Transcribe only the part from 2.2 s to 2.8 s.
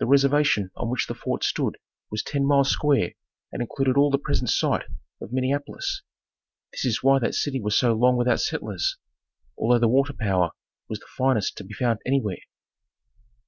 ten miles